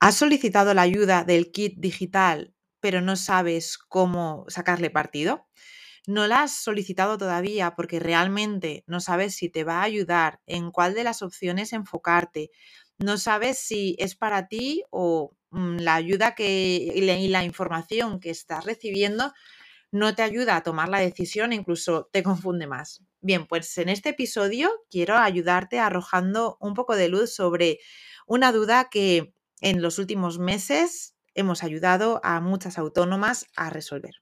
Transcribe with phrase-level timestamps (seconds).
[0.00, 5.46] ¿Has solicitado la ayuda del kit digital, pero no sabes cómo sacarle partido?
[6.06, 10.70] ¿No la has solicitado todavía porque realmente no sabes si te va a ayudar, en
[10.72, 12.50] cuál de las opciones enfocarte?
[12.98, 17.44] No sabes si es para ti o mm, la ayuda que y la, y la
[17.44, 19.32] información que estás recibiendo
[19.92, 23.02] no te ayuda a tomar la decisión, incluso te confunde más.
[23.20, 27.78] Bien, pues en este episodio quiero ayudarte arrojando un poco de luz sobre
[28.26, 34.14] una duda que en los últimos meses hemos ayudado a muchas autónomas a resolver.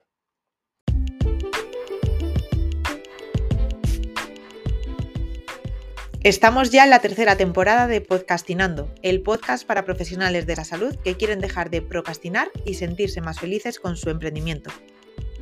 [6.22, 10.96] Estamos ya en la tercera temporada de Podcastinando, el podcast para profesionales de la salud
[11.04, 14.70] que quieren dejar de procrastinar y sentirse más felices con su emprendimiento.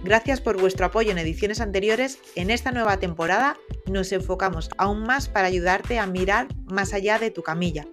[0.02, 2.18] Gracias por vuestro apoyo en ediciones anteriores.
[2.34, 7.30] En esta nueva temporada nos enfocamos aún más para ayudarte a mirar más allá de
[7.30, 7.86] tu camilla,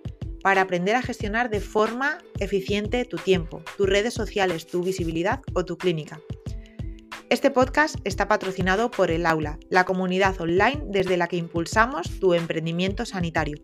[0.44, 5.66] para aprender a gestionar de forma eficiente tu tiempo, tus redes sociales, tu visibilidad o
[5.66, 6.20] tu clínica.
[7.30, 12.34] Este podcast está patrocinado por el Aula, la comunidad online desde la que impulsamos tu
[12.34, 13.58] emprendimiento sanitario.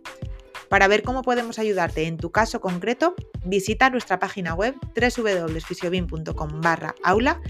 [0.69, 6.61] Para ver cómo podemos ayudarte en tu caso concreto, visita nuestra página web www.fisiobin.com
[7.03, 7.41] aula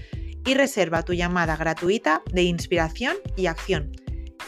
[0.46, 3.92] y reserva tu llamada gratuita de inspiración y acción.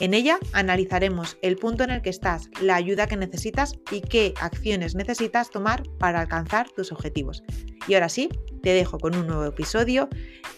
[0.00, 4.32] En ella analizaremos el punto en el que estás, la ayuda que necesitas y qué
[4.40, 7.42] acciones necesitas tomar para alcanzar tus objetivos.
[7.88, 8.28] Y ahora sí,
[8.62, 10.08] te dejo con un nuevo episodio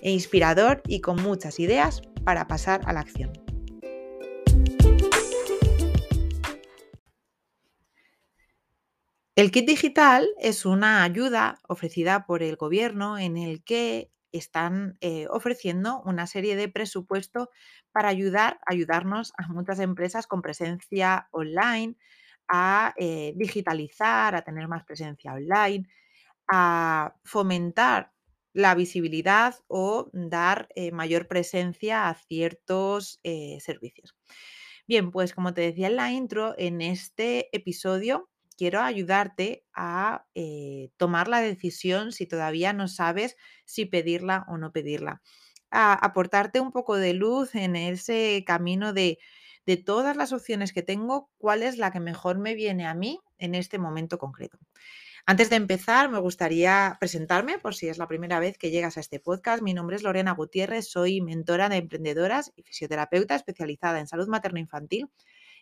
[0.03, 3.33] inspirador y con muchas ideas para pasar a la acción.
[9.37, 15.27] El kit digital es una ayuda ofrecida por el gobierno en el que están eh,
[15.31, 17.49] ofreciendo una serie de presupuestos
[17.93, 21.97] para ayudar, ayudarnos a muchas empresas con presencia online
[22.49, 25.89] a eh, digitalizar, a tener más presencia online,
[26.49, 28.13] a fomentar
[28.53, 34.17] la visibilidad o dar eh, mayor presencia a ciertos servicios.
[34.89, 38.29] Bien, pues como te decía en la intro, en este episodio
[38.61, 44.71] quiero ayudarte a eh, tomar la decisión si todavía no sabes si pedirla o no
[44.71, 45.23] pedirla.
[45.71, 49.19] A aportarte un poco de luz en ese camino de,
[49.65, 53.19] de todas las opciones que tengo, cuál es la que mejor me viene a mí
[53.39, 54.59] en este momento concreto.
[55.25, 59.01] Antes de empezar, me gustaría presentarme por si es la primera vez que llegas a
[59.01, 59.63] este podcast.
[59.63, 65.09] Mi nombre es Lorena Gutiérrez, soy mentora de emprendedoras y fisioterapeuta especializada en salud materno-infantil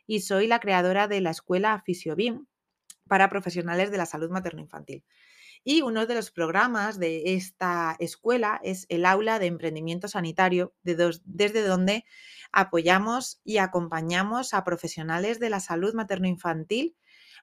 [0.04, 2.46] y soy la creadora de la escuela Fisiobim,
[3.08, 5.04] para profesionales de la salud materno-infantil.
[5.64, 11.66] Y uno de los programas de esta escuela es el aula de emprendimiento sanitario, desde
[11.66, 12.04] donde
[12.52, 16.96] apoyamos y acompañamos a profesionales de la salud materno-infantil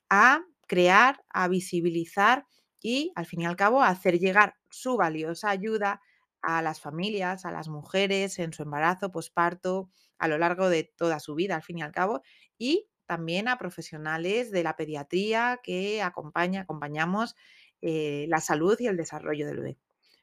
[0.09, 2.46] a crear, a visibilizar
[2.82, 6.02] y, al fin y al cabo, a hacer llegar su valiosa ayuda
[6.42, 11.20] a las familias, a las mujeres en su embarazo, posparto, a lo largo de toda
[11.20, 12.22] su vida, al fin y al cabo,
[12.58, 17.35] y también a profesionales de la pediatría que acompaña, acompañamos
[17.81, 19.77] eh, la salud y el desarrollo del bebé.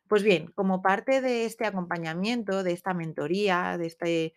[0.08, 4.34] Pues bien, como parte de este acompañamiento, de esta mentoría, de este,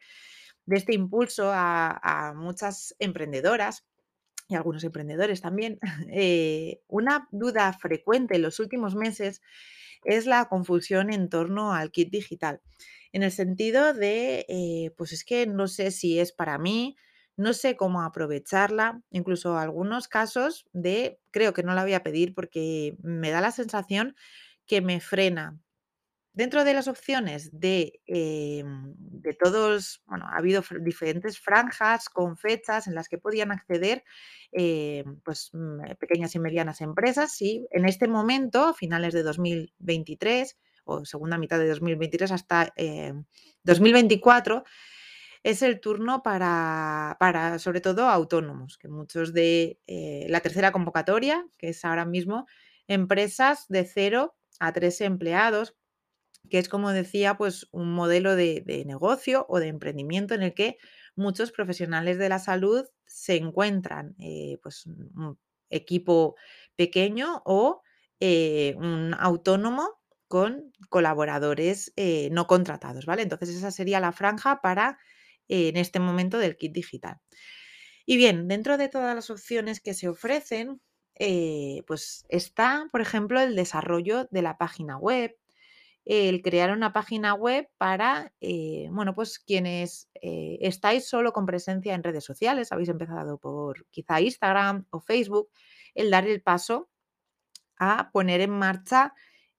[0.68, 3.86] este impulso a, muchas emprendedoras
[4.48, 5.80] y algunos emprendedores también,
[6.12, 9.42] eh, una duda frecuente en los últimos meses
[10.04, 12.62] es la confusión en torno al kit digital.
[13.12, 16.96] En el sentido de, eh, pues es que no sé si es para mí,
[17.38, 22.34] no sé cómo aprovecharla, incluso algunos casos de, creo que no la voy a pedir
[22.36, 24.16] porque me da la sensación
[24.68, 25.60] que me frena.
[26.34, 32.88] Dentro de las opciones de, em, de todos, bueno, ha habido diferentes franjas con fechas
[32.88, 34.04] en las que podían acceder
[34.52, 40.58] em, pues, mm, pequeñas y medianas empresas y en este momento, a finales de 2023
[40.86, 42.74] o segunda mitad de 2023 hasta
[43.64, 44.64] 2024, em,
[45.46, 51.46] es el turno para, para sobre todo autónomos, que muchos de eh, la tercera convocatoria,
[51.60, 52.48] que es ahora mismo
[52.88, 55.76] empresas de cero a tres empleados,
[56.50, 60.78] que es como decía, pues un modelo de, negocio o de emprendimiento en el que
[61.16, 65.38] muchos profesionales de la salud se encuentran, eh, pues un
[65.70, 66.38] equipo
[66.76, 67.84] pequeño o
[68.20, 71.94] eh, un autónomo con colaboradores
[72.32, 73.22] no contratados, ¿vale?
[73.22, 74.98] Entonces esa sería la franja para
[75.48, 77.20] en este momento del kit digital.
[78.06, 80.82] Y bien, dentro de todas las opciones que se ofrecen,
[81.16, 85.36] eh, pues está, por ejemplo, el desarrollo de la página web,
[86.06, 91.96] el crear una página web para, eh, bueno, pues quienes eh, estáis solo con presencia
[91.96, 95.50] en redes sociales, habéis empezado por quizá Instagram o Facebook,
[95.96, 96.90] el dar el paso
[97.78, 99.14] a poner en marcha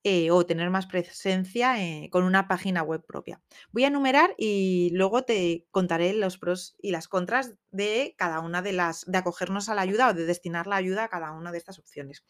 [0.09, 3.43] eh, o tener más presencia eh, con una página web propia.
[3.73, 8.63] Voy a enumerar y luego te contaré los pros y las contras de cada una
[8.63, 11.51] de las, de acogernos a la ayuda o de destinar la ayuda a cada una
[11.51, 12.25] de estas opciones.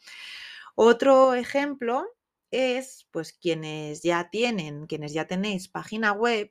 [0.75, 2.07] Otro ejemplo
[2.51, 6.51] es, pues, quienes ya tienen, quienes ya tenéis página web,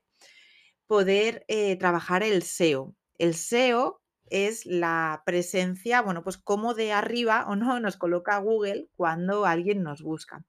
[0.85, 2.95] poder eh, trabajar el SEO.
[3.17, 3.99] El SEO
[4.29, 9.81] es la presencia, bueno, pues como de arriba o no nos coloca Google cuando alguien
[9.81, 10.45] nos busca.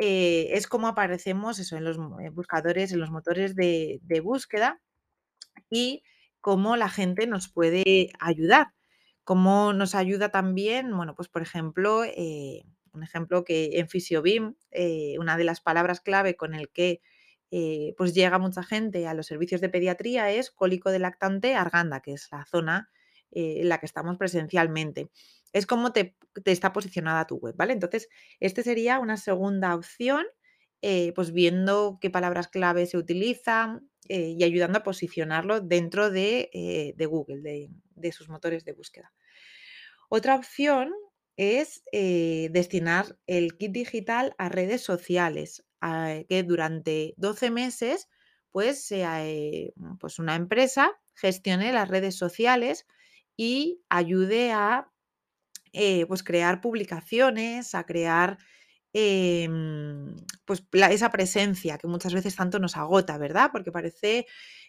[0.00, 4.80] Eh, es como aparecemos eso, en los eh, buscadores, en los motores de, búsqueda
[5.70, 6.04] y
[6.40, 8.68] cómo la gente nos puede ayudar.
[9.24, 12.62] Cómo nos ayuda también, bueno, pues por ejemplo, eh,
[12.92, 14.54] un ejemplo que en Fisiobim,
[15.18, 17.02] una de las palabras clave con el que
[17.96, 22.12] pues llega mucha gente a los servicios de pediatría es cólico de lactante Arganda, que
[22.12, 22.90] es la zona
[23.30, 25.10] en la que estamos presencialmente
[25.52, 27.72] es como te, está posicionada tu web, ¿vale?
[27.72, 28.08] Entonces,
[28.40, 30.26] este sería una segunda opción,
[30.82, 36.50] eh, pues viendo qué palabras clave se utilizan eh, y ayudando a posicionarlo dentro de,
[36.52, 39.12] eh, Google, de, sus motores de búsqueda.
[40.08, 40.92] Otra opción
[41.36, 45.64] es destinar el kit digital a redes sociales,
[46.28, 48.08] que durante 12 meses,
[48.50, 49.22] pues, sea,
[50.00, 52.86] pues una empresa gestione las redes sociales
[53.38, 54.92] y ayude a
[55.72, 58.38] eh, pues crear publicaciones, a crear
[58.92, 63.50] em, pues esa presencia que muchas veces tanto nos agota, ¿verdad?
[63.52, 64.26] Porque parece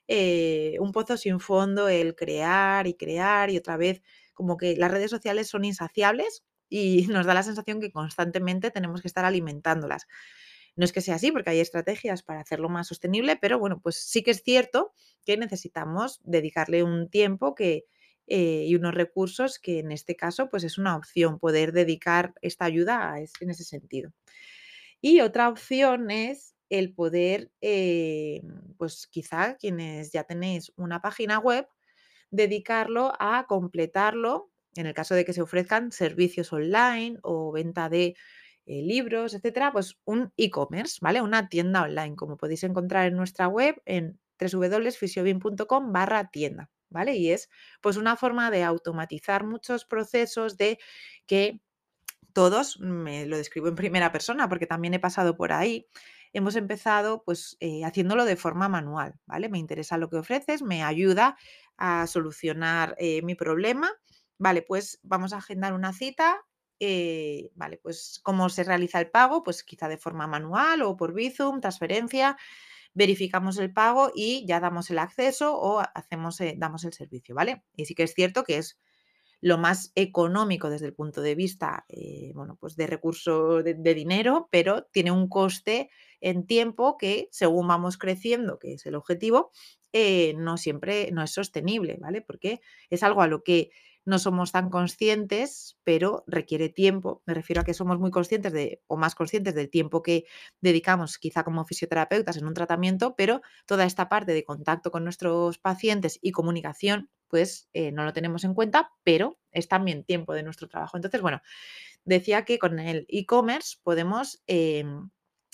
[0.07, 4.01] eh, un pozo sin fondo el crear y crear y otra vez
[4.33, 9.01] como que las redes sociales son insaciables y nos da la sensación que constantemente tenemos
[9.01, 10.07] que estar alimentándolas.
[10.75, 13.95] No es que sea así, porque hay estrategias para hacerlo más sostenible, pero bueno, pues
[13.97, 14.93] sí que es cierto
[15.25, 17.85] que necesitamos dedicarle un tiempo que,
[18.29, 22.65] eh, y unos recursos que en este caso pues es una opción poder dedicar esta
[22.65, 24.11] ayuda en ese sentido.
[25.01, 28.41] Y otra opción es el poder, eh,
[28.77, 31.67] pues quizá quienes ya tenéis una página web,
[32.31, 38.15] dedicarlo a completarlo, en el caso de que se ofrezcan servicios online o venta de
[38.65, 41.21] eh, libros, etcétera, pues un e-commerce, ¿vale?
[41.21, 46.69] Una tienda online, como podéis encontrar en nuestra web en www.fisiobin.com barra tienda.
[46.89, 47.15] ¿Vale?
[47.15, 47.49] Y es
[47.81, 50.79] pues una forma de automatizar muchos procesos de
[51.27, 51.61] que
[52.33, 55.87] todos, me lo describo en primera persona porque también he pasado por ahí,
[56.33, 59.49] hemos empezado pues eh, haciéndolo de forma manual, ¿vale?
[59.49, 61.37] Me interesa lo que ofreces, me ayuda
[61.77, 63.91] a solucionar eh, mi problema,
[64.37, 66.45] vale, pues vamos a agendar una cita,
[66.79, 71.13] eh, vale, pues cómo se realiza el pago, pues quizá de forma manual o por
[71.13, 72.37] Bizum, transferencia,
[72.93, 77.63] verificamos el pago y ya damos el acceso o hacemos, eh, damos el servicio, ¿vale?
[77.75, 78.79] Y sí que es cierto que es
[79.41, 84.49] lo más económico desde el punto de vista, eh, bueno, pues de recurso de, dinero,
[84.51, 85.89] pero tiene un coste
[86.19, 89.51] en tiempo que según vamos creciendo, que es el objetivo,
[89.93, 92.21] eh, no siempre no es sostenible, ¿vale?
[92.21, 92.59] Porque
[92.89, 93.71] es algo a lo que
[94.09, 97.21] no somos tan conscientes, pero requiere tiempo.
[97.25, 100.25] Me refiero a que somos muy conscientes de, o más conscientes del tiempo que
[100.61, 105.59] dedicamos quizá como fisioterapeutas en un tratamiento, pero toda esta parte de contacto con nuestros
[105.59, 110.43] pacientes y comunicación, pues eh, no lo tenemos en cuenta, pero es también tiempo de
[110.43, 110.97] nuestro trabajo.
[110.97, 111.41] Entonces, bueno,
[112.03, 115.09] decía que con el e-commerce podemos em,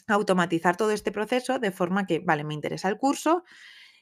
[0.07, 3.43] automatizar todo este proceso de forma que, vale, me interesa el curso,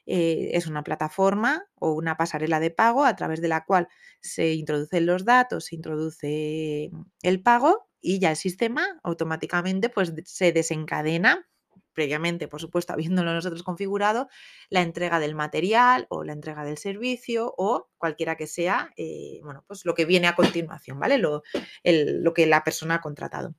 [0.05, 3.87] eh, es una plataforma o una pasarela de pago a través de la cual
[4.21, 6.91] se introducen los datos, se introduce
[7.21, 11.47] el pago y ya el sistema automáticamente pues, se desencadena
[11.93, 14.27] previamente, por supuesto, habiéndolo nosotros configurado,
[14.69, 19.63] la entrega del material o la entrega del servicio o cualquiera que sea, eh, bueno,
[19.67, 21.17] pues lo que viene a continuación, ¿vale?
[21.17, 21.43] Lo,
[21.83, 23.55] lo que la persona ha contratado.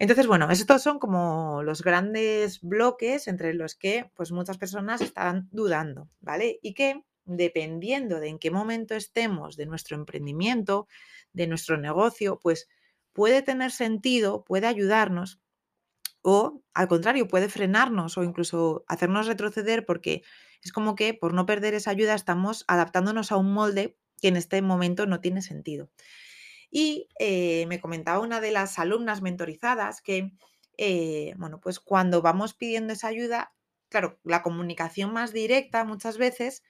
[0.00, 5.48] Entonces, bueno, estos son como los grandes bloques entre los que pues muchas personas están
[5.52, 6.58] dudando, ¿vale?
[6.62, 10.88] Y que dependiendo de en qué momento estemos de nuestro emprendimiento,
[11.34, 12.68] de nuestro negocio, pues
[13.12, 15.40] puede tener sentido, puede ayudarnos
[16.22, 20.22] o al contrario, puede frenarnos o incluso hacernos retroceder porque
[20.62, 24.36] es como que por no perder esa ayuda estamos adaptándonos a un molde que en
[24.36, 25.90] este momento no tiene sentido.
[26.70, 30.32] Y eh, me comentaba una de las alumnas mentorizadas que,
[30.78, 33.52] eh, bueno, pues cuando vamos pidiendo esa ayuda,
[33.88, 36.62] claro, la comunicación más directa muchas veces,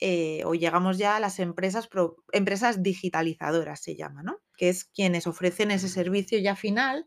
[0.00, 1.88] eh, o llegamos ya a las empresas,
[2.32, 4.38] empresas digitalizadoras, se llama, ¿no?
[4.56, 7.06] Que es quienes ofrecen ese servicio ya final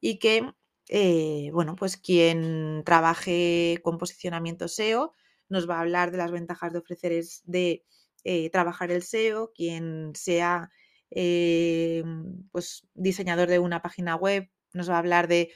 [0.00, 0.50] y que,
[1.52, 5.12] bueno, pues quien trabaje con posicionamiento SEO
[5.48, 7.84] nos va a hablar de las ventajas de ofrecer es de
[8.52, 10.70] trabajar el SEO, quien sea
[11.14, 12.02] eh,
[12.52, 15.52] pues, diseñador de una página web, nos va a hablar de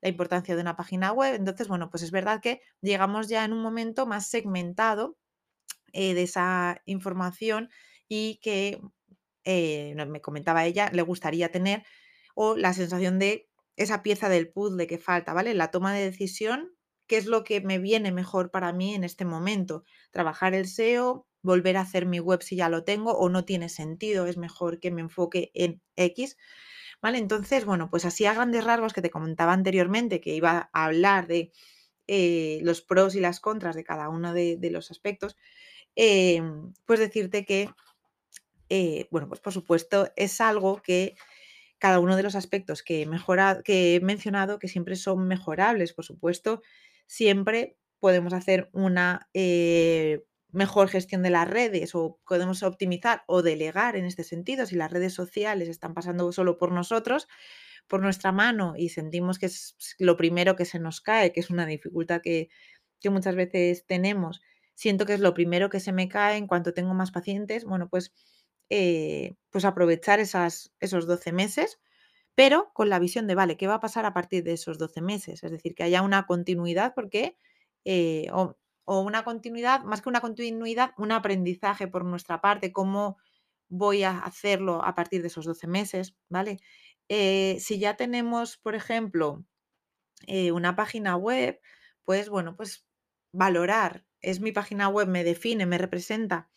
[0.00, 1.34] la importancia de una página web.
[1.34, 5.18] Entonces, bueno, pues es verdad que llegamos ya en un momento más segmentado
[5.92, 7.70] eh, de esa información
[8.08, 8.80] y que
[9.44, 11.84] eh, me comentaba ella, le gustaría tener
[12.34, 15.54] o la sensación de esa pieza del puzzle que falta, ¿vale?
[15.54, 16.74] La toma de decisión,
[17.06, 19.84] ¿qué es lo que me viene mejor para mí en este momento?
[20.10, 23.68] Trabajar el SEO, volver a hacer mi web si ya lo tengo o no tiene
[23.68, 26.36] sentido, es mejor que me enfoque en X.
[27.02, 27.18] ¿Vale?
[27.18, 31.26] Entonces, bueno, pues así a grandes rasgos que te comentaba anteriormente, que iba a hablar
[31.26, 31.50] de
[32.06, 35.36] eh, los pros y las contras de cada uno de, los aspectos,
[35.94, 37.70] em, pues decirte que
[38.70, 41.16] eh, bueno, pues por supuesto es algo que
[41.78, 43.08] cada uno de los aspectos que he,
[43.64, 46.62] que he mencionado, que siempre son mejorables, por supuesto,
[47.06, 53.96] siempre podemos hacer una eh, mejor gestión de las redes o podemos optimizar o delegar
[53.96, 54.66] en este sentido.
[54.66, 57.28] Si las redes sociales están pasando solo por nosotros,
[57.88, 61.50] por nuestra mano y sentimos que es lo primero que se nos cae, que es
[61.50, 62.48] una dificultad que,
[63.00, 64.40] que muchas veces tenemos,
[64.74, 67.88] siento que es lo primero que se me cae en cuanto tengo más pacientes, bueno,
[67.88, 68.12] pues
[68.70, 71.80] eh, pues aprovechar esas, esos 12 meses,
[72.34, 75.02] pero con la visión de, vale, ¿qué va a pasar a partir de esos 12
[75.02, 75.42] meses?
[75.44, 77.36] Es decir, que haya una continuidad, porque,
[77.84, 78.28] eh,
[78.98, 83.18] una continuidad, más que una continuidad, un aprendizaje por nuestra parte, cómo
[83.68, 86.58] voy a hacerlo a partir de esos 12 meses, ¿vale?
[87.08, 89.44] Eh, si ya tenemos, por ejemplo,
[90.52, 91.60] una página web,
[92.04, 92.84] pues bueno, pues
[93.32, 96.50] valorar, es mi página web, me define, me representa.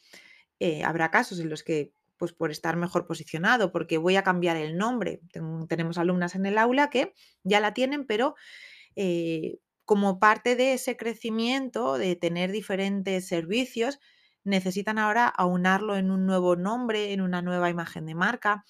[0.84, 4.78] habrá casos en los que pues por estar mejor posicionado, porque voy a cambiar el
[4.78, 5.20] nombre.
[5.68, 7.14] tenemos alumnas en el aula que
[7.44, 8.36] ya la tienen, pero
[8.96, 14.00] eh, como parte de ese crecimiento, de tener diferentes servicios,
[14.44, 18.66] necesitan ahora aunarlo en un nuevo nombre, en una nueva imagen de marca,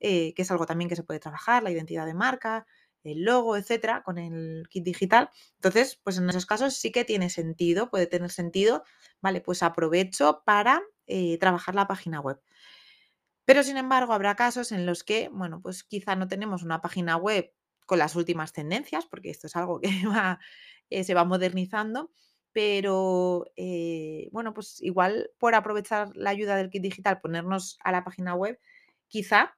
[0.00, 2.66] eh, que es algo también que se puede trabajar, la identidad de marca,
[3.04, 5.30] el logo, etcétera, con el kit digital.
[5.56, 8.84] Entonces, pues en esos casos sí que tiene sentido, puede tener sentido,
[9.20, 12.40] vale, pues aprovecho para eh, trabajar la página web.
[13.44, 17.16] Pero sin embargo, habrá casos en los que, bueno, pues quizá no tenemos una página
[17.16, 17.52] web
[17.86, 19.90] con las últimas tendencias, porque esto es algo que
[20.90, 22.10] eh, se va modernizando,
[22.52, 28.04] pero eh, bueno, pues igual por aprovechar la ayuda del kit digital, ponernos a la
[28.04, 28.58] página web,
[29.08, 29.56] quizá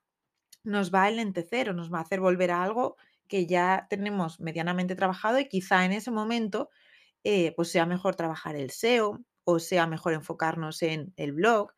[0.62, 2.96] nos va a enlentecer o nos va a hacer volver a algo
[3.28, 6.70] que ya tenemos medianamente trabajado y quizá en ese momento
[7.22, 11.72] eh, pues sea mejor trabajar el SEO o sea mejor enfocarnos en el blog.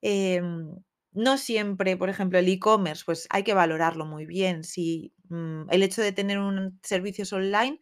[0.00, 0.70] Em,
[1.16, 4.64] no siempre, por ejemplo, el e-commerce, pues hay que valorarlo muy bien.
[4.64, 7.80] Si mm, el hecho de tener un servicios online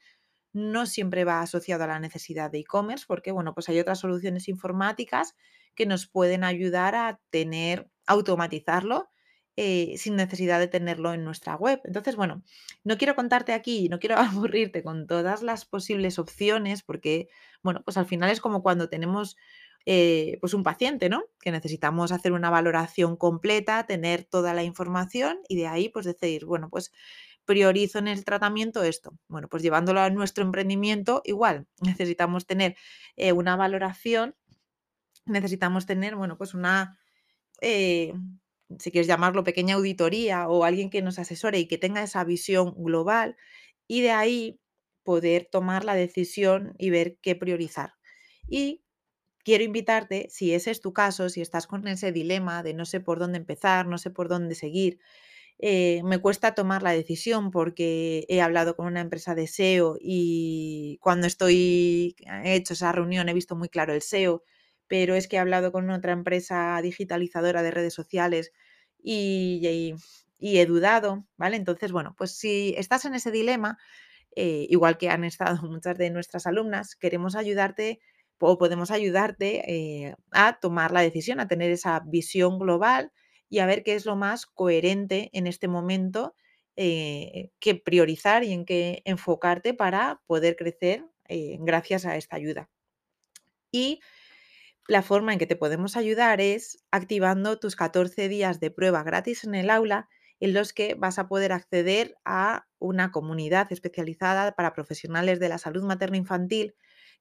[0.53, 4.49] no siempre va asociado a la necesidad de e-commerce, porque bueno, pues hay otras soluciones
[4.49, 5.35] informáticas
[5.75, 9.11] que nos pueden ayudar a tener, automatizarlo
[9.57, 11.81] eh, sin necesidad de tenerlo en nuestra web.
[11.85, 12.43] Entonces, bueno,
[12.85, 17.29] no quiero contarte aquí, no quiero aburrirte con todas las posibles opciones, porque,
[17.62, 19.37] bueno, pues al final es como cuando tenemos
[19.87, 21.25] eh, pues un paciente, ¿no?
[21.41, 26.47] Que necesitamos hacer una valoración completa, tener toda la información y de ahí pues decir,
[26.47, 26.93] bueno, pues
[27.45, 29.19] priorizo en el tratamiento esto.
[29.29, 32.76] Bueno, pues llevándolo a nuestro emprendimiento, igual, necesitamos tener
[33.17, 34.35] eh, una valoración,
[35.26, 36.99] necesitamos tener, bueno, pues una,
[37.61, 38.14] eh,
[38.79, 42.75] si quieres llamarlo, pequeña auditoría o alguien que nos asesore y que tenga esa visión
[42.76, 43.37] global
[43.87, 44.61] y de ahí
[45.03, 47.95] poder tomar la decisión y ver qué priorizar.
[48.49, 48.84] Y
[49.45, 53.01] quiero invitarte, si ese es tu caso, si estás con ese dilema de no sé
[53.01, 54.99] por dónde empezar, no sé por dónde seguir,
[55.59, 60.99] eh, me cuesta tomar la decisión porque he hablado con una empresa de SEO y
[61.01, 64.43] cuando estoy, he hecho esa reunión he visto muy claro el SEO,
[64.89, 68.53] pero es que he hablado con otra empresa digitalizadora de redes sociales
[69.03, 69.95] y,
[70.41, 71.57] he dudado, ¿vale?
[71.57, 73.79] Entonces, bueno, pues si estás en ese dilema,
[74.37, 78.01] eh, igual que han estado muchas de nuestras alumnas, queremos ayudarte
[78.41, 83.12] o podemos ayudarte eh, a tomar la decisión, a tener esa visión global
[83.49, 86.35] y a ver qué es lo más coherente en este momento
[86.76, 92.69] eh, que priorizar y en qué enfocarte para poder crecer eh, gracias a esta ayuda.
[93.71, 94.00] Y
[94.88, 99.45] la forma en que te podemos ayudar es activando tus 14 días de prueba gratis
[99.45, 100.09] en el aula
[100.41, 105.59] en los que vas a poder acceder a una comunidad especializada para profesionales de la
[105.59, 106.75] salud materno-infantil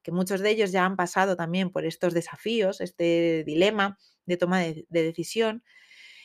[0.03, 4.59] que muchos de ellos ya han pasado también por estos desafíos, este dilema de toma
[4.59, 5.63] de, decisión,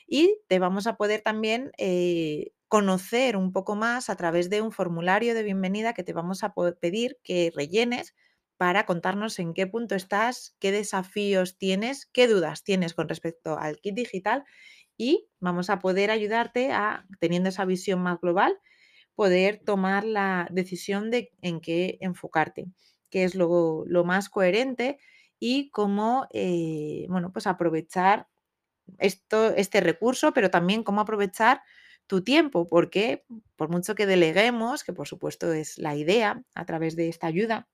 [0.06, 4.72] y te vamos a poder también eh, conocer un poco más a través de un
[4.72, 8.14] formulario de bienvenida que te vamos a pedir que rellenes
[8.58, 13.78] para contarnos en qué punto estás, qué desafíos tienes, qué dudas tienes con respecto al
[13.80, 14.44] kit digital
[14.96, 18.58] y vamos a poder ayudarte a, teniendo esa visión más global,
[19.14, 22.66] poder tomar la decisión de en qué enfocarte,
[23.10, 24.98] qué es lo, más coherente
[25.38, 28.28] y cómo, eh, bueno, pues aprovechar
[28.98, 31.62] esto, este recurso, pero también cómo aprovechar
[32.06, 33.24] tu tiempo, porque
[33.56, 37.68] por mucho que deleguemos, que por supuesto es la idea a través de esta ayuda,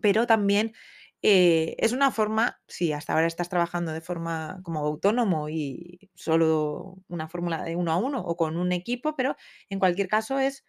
[0.00, 0.74] pero también
[1.22, 6.96] eh, es una forma, si hasta ahora estás trabajando de forma como autónomo y solo
[7.08, 9.34] una fórmula de uno a uno o con un equipo, pero
[9.70, 10.64] en cualquier caso es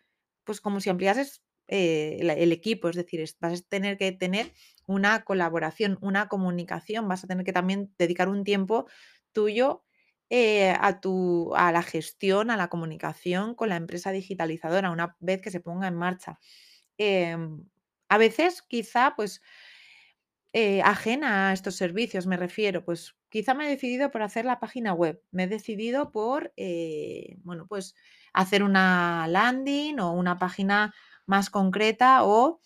[0.46, 4.52] pues como si ampliases eh, el, equipo, es decir, vas a tener que tener
[4.86, 8.88] una colaboración, una comunicación, vas a tener que también dedicar un tiempo
[9.32, 9.84] tuyo
[10.30, 15.42] eh, a, tu, a la gestión, a la comunicación con la empresa digitalizadora una vez
[15.42, 16.40] que se ponga en marcha.
[16.98, 17.66] Em,
[18.10, 19.42] a veces quizá pues
[20.54, 24.60] eh, ajena a estos servicios, me refiero, pues quizá me he decidido por hacer la
[24.60, 26.54] página web, me he decidido por,
[27.44, 27.96] bueno, pues
[28.34, 30.94] hacer una landing o una página
[31.26, 32.62] más concreta o,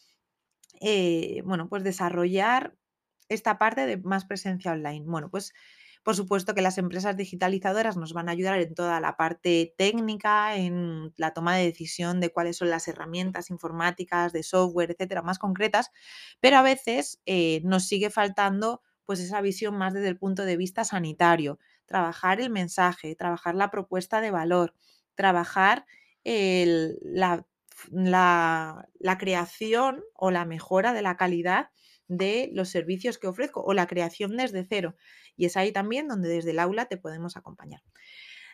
[0.82, 2.76] eh, bueno, pues desarrollar
[3.30, 5.06] esta parte de más presencia online.
[5.06, 5.54] Bueno, pues
[6.04, 10.56] por supuesto que las empresas digitalizadoras nos van a ayudar en toda la parte técnica,
[10.56, 15.40] en la toma de decisión de cuáles son las herramientas informáticas, de software, etcétera, más
[15.40, 15.92] concretas,
[16.40, 20.56] pero a veces eh, nos sigue faltando pues esa visión más desde el punto de
[20.58, 24.76] vista sanitario, trabajar el mensaje, trabajar la propuesta de valor,
[25.16, 25.86] trabajar
[26.24, 27.46] la,
[27.92, 28.88] la
[29.20, 31.70] creación o la mejora de la calidad
[32.10, 34.96] de los servicios que ofrezco o la creación desde cero.
[35.38, 37.82] Y es ahí también donde desde el aula te podemos acompañar.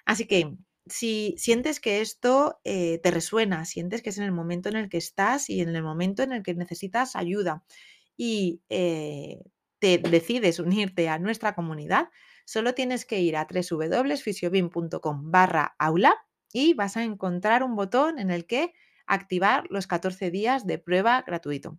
[0.06, 0.56] Así que
[0.88, 4.90] si sientes que esto eh, te resuena, sientes que es en el momento en el
[4.90, 7.64] que estás y en el momento en el que necesitas ayuda
[8.16, 9.40] y eh,
[9.80, 12.10] te decides unirte a nuestra comunidad,
[12.46, 16.16] solo tienes que ir a www.fisiobin.com barra aula
[16.54, 18.74] y vas a encontrar un botón en el que
[19.08, 21.78] activar los 14 días de prueba gratuito.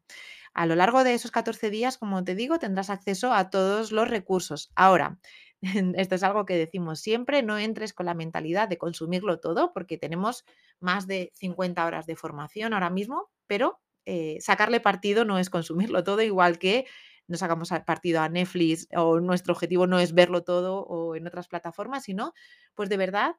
[0.55, 4.09] A lo largo de esos 14 días, como te digo, tendrás acceso a todos los
[4.09, 4.70] recursos.
[4.74, 5.18] Ahora,
[5.96, 9.98] esto es algo que decimos siempre, no entres con la mentalidad de consumirlo todo, porque
[9.98, 10.44] tenemos
[10.81, 16.05] más de 50 horas de formación ahora mismo, pero eh, sacarle partido no es consumirlo
[16.05, 16.87] todo, igual que
[17.29, 21.48] no sacamos partido a Netflix o nuestro objetivo no es verlo todo o en otras
[21.48, 22.33] plataformas, sino
[22.74, 23.35] pues de verdad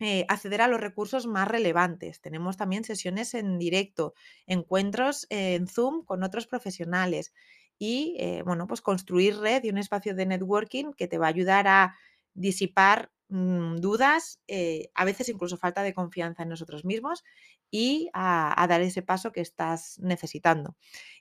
[0.00, 2.20] eh, acceder a los recursos más relevantes.
[2.20, 4.14] Tenemos también sesiones en directo,
[4.46, 7.32] encuentros en Zoom con otros profesionales
[7.78, 11.30] y, eh, bueno, pues construir red y un espacio de networking que te va a
[11.30, 11.96] ayudar a
[12.34, 17.24] disipar mm, dudas, eh, a veces incluso falta de confianza en nosotros mismos
[17.70, 20.76] y a, dar ese paso que estás necesitando.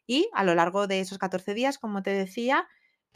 [0.06, 2.68] Y a lo largo de esos 14 días, como te decía,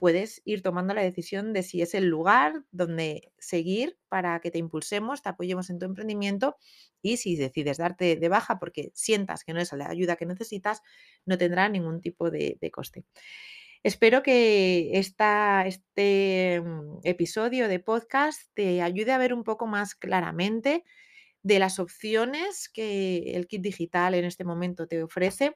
[0.01, 4.57] puedes ir tomando la decisión de si es el lugar donde seguir para que te
[4.57, 6.57] impulsemos, te apoyemos en tu emprendimiento
[7.03, 10.81] y si decides darte de baja porque sientas que no es la ayuda que necesitas,
[11.27, 13.05] no tendrá ningún tipo de, coste.
[13.83, 19.93] Espero que esta, este mm, episodio de podcast te ayude a ver un poco más
[19.93, 20.83] claramente
[21.43, 25.55] de las opciones que el kit digital en este momento te ofrece,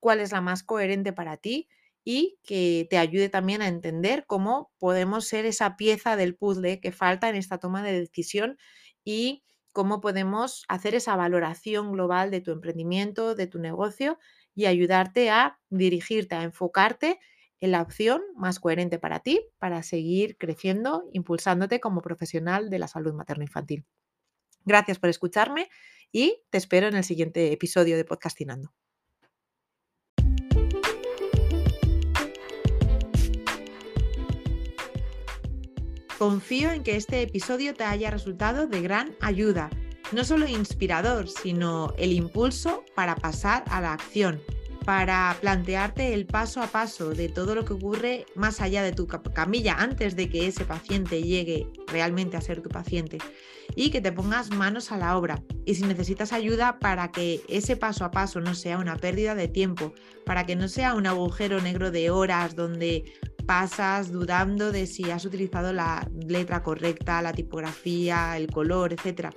[0.00, 1.68] cuál es la más coherente para ti
[2.08, 6.92] y que te ayude también a entender cómo podemos ser esa pieza del puzzle que
[6.92, 8.58] falta en esta toma de decisión
[9.04, 9.42] y
[9.72, 14.20] cómo podemos hacer esa valoración global de tu emprendimiento, de tu negocio
[14.54, 17.18] y ayudarte a dirigirte, a enfocarte
[17.58, 22.86] en la opción más coherente para ti, para seguir creciendo, impulsándote como profesional de la
[22.86, 23.84] salud materno-infantil.
[24.64, 25.68] Gracias por escucharme
[26.12, 28.85] y te espero en el siguiente episodio de Podcastinando.
[36.18, 39.68] Confío en que este episodio te haya resultado de gran ayuda,
[40.12, 44.40] no solo inspirador, sino el impulso para pasar a la acción,
[44.86, 49.06] para plantearte el paso a paso de todo lo que ocurre más allá de tu
[49.06, 53.18] camilla antes de que ese paciente llegue realmente a ser tu paciente
[53.74, 55.42] y que te pongas manos a la obra.
[55.66, 59.48] Y si necesitas ayuda para que ese paso a paso no sea una pérdida de
[59.48, 59.92] tiempo,
[60.24, 63.04] para que no sea un agujero negro de horas donde
[63.46, 69.32] pasas dudando de si has utilizado la letra correcta, la tipografía, el color, etcétera,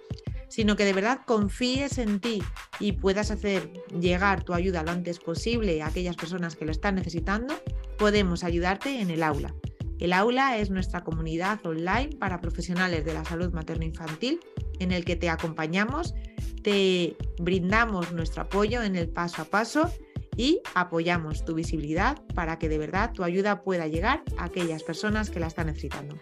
[0.47, 2.41] sino que de verdad confíes en ti
[2.79, 6.95] y puedas hacer llegar tu ayuda lo antes posible a aquellas personas que lo están
[6.95, 7.53] necesitando,
[7.97, 9.53] podemos ayudarte en el aula.
[9.99, 14.39] El aula es nuestra comunidad online para profesionales de la salud materno-infantil
[14.79, 16.15] en el que te acompañamos,
[16.63, 19.91] te brindamos nuestro apoyo en el paso a paso
[20.39, 25.29] y apoyamos tu visibilidad para que de verdad tu ayuda pueda llegar a aquellas personas
[25.29, 26.17] que la están necesitando.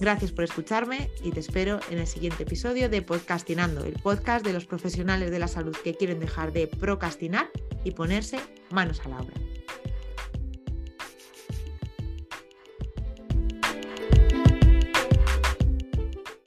[0.00, 4.52] Gracias por escucharme y te espero en el siguiente episodio de Podcastinando, el podcast de
[4.52, 7.50] los profesionales de la salud que quieren dejar de procrastinar
[7.82, 8.38] y ponerse
[8.70, 9.34] manos a la obra.